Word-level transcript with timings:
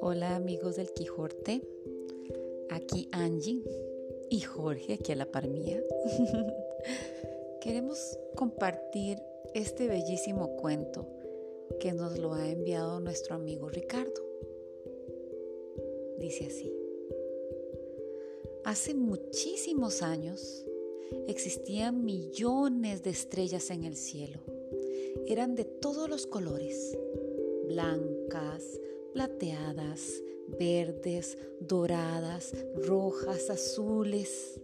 Hola 0.00 0.36
amigos 0.36 0.76
del 0.76 0.92
Quijote, 0.92 1.62
aquí 2.70 3.08
Angie 3.10 3.64
y 4.30 4.40
Jorge 4.40 4.94
aquí 4.94 5.10
a 5.10 5.16
la 5.16 5.26
par 5.26 5.48
mía. 5.48 5.82
Queremos 7.60 8.16
compartir 8.36 9.18
este 9.54 9.88
bellísimo 9.88 10.56
cuento 10.56 11.08
que 11.80 11.92
nos 11.92 12.18
lo 12.18 12.34
ha 12.34 12.48
enviado 12.48 13.00
nuestro 13.00 13.34
amigo 13.34 13.68
Ricardo. 13.68 14.22
Dice 16.18 16.46
así. 16.46 16.72
Hace 18.62 18.94
muchísimos 18.94 20.02
años 20.02 20.64
existían 21.26 22.04
millones 22.04 23.02
de 23.02 23.10
estrellas 23.10 23.70
en 23.70 23.82
el 23.82 23.96
cielo. 23.96 24.55
Eran 25.26 25.54
de 25.54 25.64
todos 25.64 26.08
los 26.08 26.26
colores, 26.26 26.96
blancas, 27.66 28.80
plateadas, 29.12 30.22
verdes, 30.58 31.38
doradas, 31.60 32.54
rojas, 32.86 33.50
azules. 33.50 34.60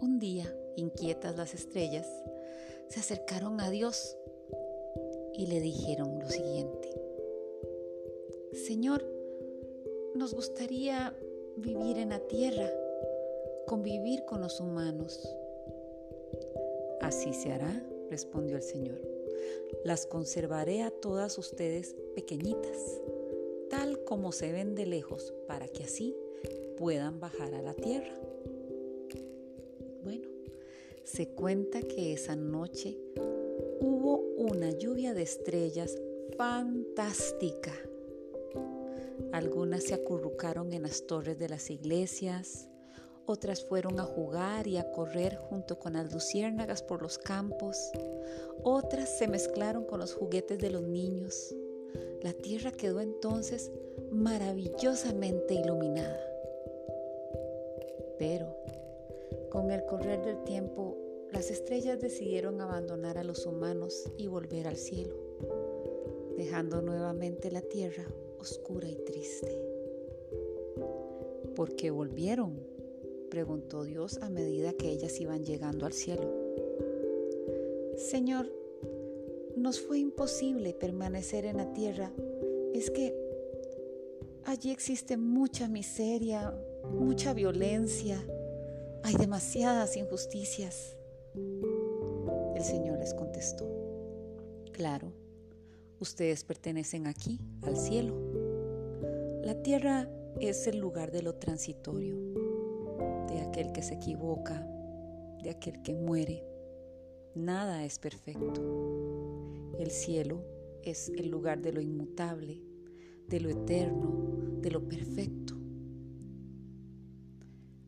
Un 0.00 0.18
día, 0.18 0.54
inquietas 0.76 1.36
las 1.36 1.54
estrellas, 1.54 2.06
se 2.88 3.00
acercaron 3.00 3.60
a 3.60 3.70
Dios 3.70 4.16
y 5.32 5.46
le 5.46 5.60
dijeron 5.60 6.18
lo 6.18 6.28
siguiente. 6.28 6.90
Señor, 8.52 9.04
nos 10.14 10.34
gustaría 10.34 11.16
vivir 11.56 11.98
en 11.98 12.10
la 12.10 12.20
tierra, 12.20 12.70
convivir 13.66 14.24
con 14.24 14.40
los 14.40 14.60
humanos. 14.60 15.28
Así 17.00 17.32
se 17.32 17.52
hará, 17.52 17.82
respondió 18.14 18.56
el 18.56 18.62
Señor. 18.62 19.00
Las 19.82 20.06
conservaré 20.06 20.82
a 20.82 20.92
todas 20.92 21.36
ustedes 21.36 21.96
pequeñitas, 22.14 23.00
tal 23.68 24.04
como 24.04 24.30
se 24.30 24.52
ven 24.52 24.76
de 24.76 24.86
lejos, 24.86 25.34
para 25.48 25.66
que 25.66 25.82
así 25.82 26.14
puedan 26.76 27.18
bajar 27.18 27.54
a 27.54 27.60
la 27.60 27.74
tierra. 27.74 28.14
Bueno, 30.04 30.28
se 31.02 31.26
cuenta 31.26 31.82
que 31.82 32.12
esa 32.12 32.36
noche 32.36 32.96
hubo 33.80 34.18
una 34.36 34.70
lluvia 34.70 35.12
de 35.12 35.22
estrellas 35.22 35.98
fantástica. 36.36 37.72
Algunas 39.32 39.82
se 39.82 39.94
acurrucaron 39.94 40.72
en 40.72 40.82
las 40.82 41.04
torres 41.08 41.36
de 41.40 41.48
las 41.48 41.68
iglesias, 41.68 42.68
otras 43.26 43.64
fueron 43.64 43.98
a 44.00 44.04
jugar 44.04 44.66
y 44.66 44.76
a 44.76 44.90
correr 44.92 45.36
junto 45.36 45.78
con 45.78 45.94
las 45.94 46.12
luciérnagas 46.12 46.82
por 46.82 47.02
los 47.02 47.18
campos, 47.18 47.90
otras 48.62 49.08
se 49.18 49.28
mezclaron 49.28 49.84
con 49.84 50.00
los 50.00 50.14
juguetes 50.14 50.58
de 50.58 50.70
los 50.70 50.82
niños. 50.82 51.54
La 52.22 52.32
tierra 52.32 52.70
quedó 52.72 53.00
entonces 53.00 53.70
maravillosamente 54.10 55.54
iluminada. 55.54 56.20
Pero, 58.18 58.56
con 59.50 59.70
el 59.70 59.84
correr 59.84 60.24
del 60.24 60.42
tiempo, 60.44 60.96
las 61.32 61.50
estrellas 61.50 62.00
decidieron 62.00 62.60
abandonar 62.60 63.18
a 63.18 63.24
los 63.24 63.44
humanos 63.44 64.10
y 64.16 64.28
volver 64.28 64.68
al 64.68 64.76
cielo, 64.76 65.16
dejando 66.36 66.80
nuevamente 66.80 67.50
la 67.50 67.60
tierra 67.60 68.04
oscura 68.38 68.88
y 68.88 68.96
triste. 69.04 69.60
¿Por 71.54 71.74
qué 71.76 71.90
volvieron? 71.90 72.73
Preguntó 73.34 73.82
Dios 73.82 74.20
a 74.22 74.30
medida 74.30 74.74
que 74.74 74.90
ellas 74.90 75.20
iban 75.20 75.44
llegando 75.44 75.86
al 75.86 75.92
cielo. 75.92 76.32
Señor, 77.96 78.48
nos 79.56 79.80
fue 79.80 79.98
imposible 79.98 80.72
permanecer 80.72 81.44
en 81.44 81.56
la 81.56 81.72
tierra. 81.72 82.12
Es 82.74 82.92
que 82.92 83.12
allí 84.44 84.70
existe 84.70 85.16
mucha 85.16 85.66
miseria, 85.66 86.54
mucha 86.92 87.34
violencia, 87.34 88.24
hay 89.02 89.16
demasiadas 89.16 89.96
injusticias. 89.96 90.96
El 91.34 92.62
Señor 92.62 93.00
les 93.00 93.14
contestó, 93.14 93.66
claro, 94.70 95.12
ustedes 95.98 96.44
pertenecen 96.44 97.08
aquí, 97.08 97.40
al 97.62 97.76
cielo. 97.76 98.14
La 99.42 99.60
tierra 99.60 100.08
es 100.38 100.68
el 100.68 100.78
lugar 100.78 101.10
de 101.10 101.22
lo 101.22 101.34
transitorio, 101.34 102.43
de 103.34 103.40
aquel 103.40 103.72
que 103.72 103.82
se 103.82 103.94
equivoca, 103.94 104.64
de 105.42 105.50
aquel 105.50 105.82
que 105.82 105.92
muere. 105.92 106.44
Nada 107.34 107.84
es 107.84 107.98
perfecto. 107.98 109.74
El 109.78 109.90
cielo 109.90 110.44
es 110.82 111.08
el 111.08 111.30
lugar 111.30 111.60
de 111.60 111.72
lo 111.72 111.80
inmutable, 111.80 112.62
de 113.26 113.40
lo 113.40 113.50
eterno, 113.50 114.60
de 114.60 114.70
lo 114.70 114.88
perfecto. 114.88 115.54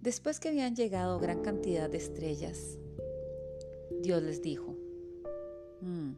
Después 0.00 0.38
que 0.38 0.48
habían 0.48 0.76
llegado 0.76 1.18
gran 1.18 1.42
cantidad 1.42 1.90
de 1.90 1.98
estrellas, 1.98 2.78
Dios 4.00 4.22
les 4.22 4.42
dijo, 4.42 4.76
mm, 5.80 6.12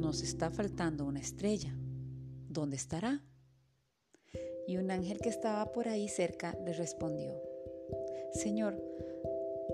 nos 0.00 0.22
está 0.22 0.50
faltando 0.50 1.04
una 1.04 1.20
estrella. 1.20 1.76
¿Dónde 2.48 2.76
estará? 2.76 3.22
Y 4.66 4.78
un 4.78 4.90
ángel 4.90 5.18
que 5.20 5.28
estaba 5.28 5.70
por 5.72 5.86
ahí 5.86 6.08
cerca 6.08 6.58
le 6.64 6.72
respondió, 6.72 7.47
Señor, 8.32 8.74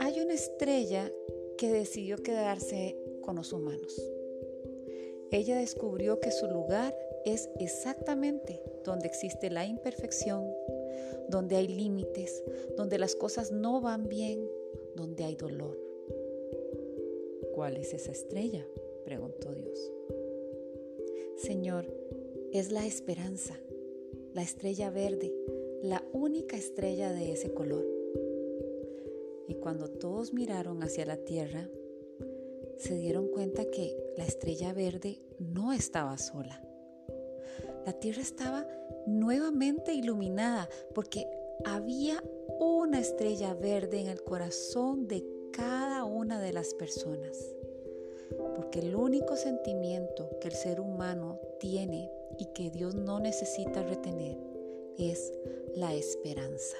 hay 0.00 0.20
una 0.20 0.34
estrella 0.34 1.10
que 1.56 1.70
decidió 1.70 2.16
quedarse 2.18 2.96
con 3.20 3.36
los 3.36 3.52
humanos. 3.52 4.00
Ella 5.30 5.58
descubrió 5.58 6.20
que 6.20 6.30
su 6.30 6.46
lugar 6.46 6.96
es 7.24 7.48
exactamente 7.58 8.62
donde 8.84 9.06
existe 9.06 9.50
la 9.50 9.64
imperfección, 9.64 10.46
donde 11.28 11.56
hay 11.56 11.68
límites, 11.68 12.44
donde 12.76 12.98
las 12.98 13.16
cosas 13.16 13.50
no 13.50 13.80
van 13.80 14.08
bien, 14.08 14.48
donde 14.94 15.24
hay 15.24 15.36
dolor. 15.36 15.78
¿Cuál 17.54 17.76
es 17.76 17.94
esa 17.94 18.12
estrella? 18.12 18.66
preguntó 19.04 19.52
Dios. 19.52 19.92
Señor, 21.36 21.86
es 22.52 22.70
la 22.70 22.86
esperanza, 22.86 23.58
la 24.34 24.42
estrella 24.42 24.90
verde, 24.90 25.32
la 25.82 26.04
única 26.12 26.56
estrella 26.56 27.12
de 27.12 27.32
ese 27.32 27.52
color. 27.52 27.93
Y 29.48 29.54
cuando 29.54 29.88
todos 29.88 30.32
miraron 30.32 30.82
hacia 30.82 31.06
la 31.06 31.16
tierra, 31.16 31.68
se 32.78 32.96
dieron 32.96 33.28
cuenta 33.28 33.64
que 33.70 33.96
la 34.16 34.24
estrella 34.24 34.72
verde 34.72 35.20
no 35.38 35.72
estaba 35.72 36.18
sola. 36.18 36.62
La 37.86 37.92
tierra 37.92 38.22
estaba 38.22 38.66
nuevamente 39.06 39.92
iluminada 39.92 40.68
porque 40.94 41.26
había 41.64 42.22
una 42.58 42.98
estrella 42.98 43.54
verde 43.54 44.00
en 44.00 44.08
el 44.08 44.22
corazón 44.22 45.06
de 45.06 45.24
cada 45.52 46.04
una 46.04 46.40
de 46.40 46.52
las 46.52 46.74
personas. 46.74 47.38
Porque 48.56 48.80
el 48.80 48.96
único 48.96 49.36
sentimiento 49.36 50.30
que 50.40 50.48
el 50.48 50.54
ser 50.54 50.80
humano 50.80 51.40
tiene 51.60 52.10
y 52.38 52.46
que 52.46 52.70
Dios 52.70 52.94
no 52.94 53.20
necesita 53.20 53.82
retener 53.82 54.38
es 54.98 55.32
la 55.74 55.94
esperanza. 55.94 56.76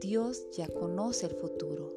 Dios 0.00 0.50
ya 0.52 0.68
conoce 0.68 1.26
el 1.26 1.34
futuro 1.34 1.94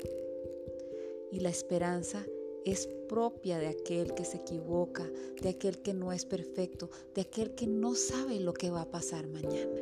y 1.31 1.39
la 1.39 1.49
esperanza 1.49 2.25
es 2.65 2.87
propia 3.07 3.59
de 3.59 3.67
aquel 3.67 4.13
que 4.13 4.25
se 4.25 4.37
equivoca, 4.37 5.09
de 5.41 5.49
aquel 5.49 5.81
que 5.81 5.93
no 5.93 6.11
es 6.11 6.25
perfecto, 6.25 6.89
de 7.15 7.21
aquel 7.21 7.55
que 7.55 7.67
no 7.67 7.95
sabe 7.95 8.39
lo 8.39 8.53
que 8.53 8.69
va 8.69 8.81
a 8.81 8.91
pasar 8.91 9.27
mañana. 9.27 9.81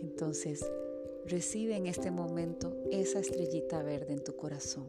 Entonces, 0.00 0.64
recibe 1.26 1.76
en 1.76 1.86
este 1.86 2.10
momento 2.10 2.76
esa 2.90 3.18
estrellita 3.18 3.82
verde 3.82 4.12
en 4.12 4.22
tu 4.22 4.36
corazón. 4.36 4.86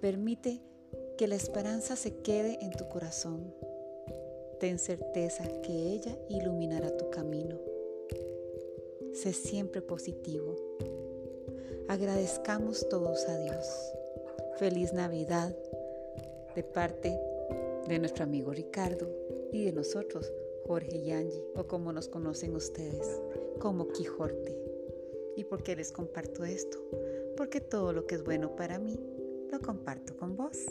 Permite 0.00 0.60
que 1.18 1.26
la 1.26 1.34
esperanza 1.34 1.96
se 1.96 2.16
quede 2.18 2.58
en 2.62 2.70
tu 2.70 2.88
corazón. 2.88 3.52
Ten 4.60 4.78
certeza 4.78 5.44
que 5.62 5.72
ella 5.92 6.16
iluminará 6.28 6.96
tu 6.96 7.10
camino. 7.10 7.69
Sé 9.20 9.34
siempre 9.34 9.82
positivo. 9.82 10.56
Agradezcamos 11.88 12.88
todos 12.88 13.28
a 13.28 13.38
Dios. 13.38 13.66
Feliz 14.58 14.94
Navidad 14.94 15.54
de 16.56 16.62
parte 16.62 17.20
de 17.86 17.98
nuestro 17.98 18.24
amigo 18.24 18.50
Ricardo 18.54 19.14
y 19.52 19.66
de 19.66 19.72
nosotros, 19.74 20.32
Jorge 20.66 20.96
y 20.96 21.10
Angie, 21.10 21.44
o 21.54 21.66
como 21.66 21.92
nos 21.92 22.08
conocen 22.08 22.56
ustedes, 22.56 23.20
como 23.58 23.88
Quijote. 23.88 24.56
¿Y 25.36 25.44
por 25.44 25.62
qué 25.62 25.76
les 25.76 25.92
comparto 25.92 26.42
esto? 26.44 26.78
Porque 27.36 27.60
todo 27.60 27.92
lo 27.92 28.06
que 28.06 28.14
es 28.14 28.24
bueno 28.24 28.56
para 28.56 28.78
mí, 28.78 28.98
lo 29.52 29.60
comparto 29.60 30.16
con 30.16 30.34
vos. 30.34 30.64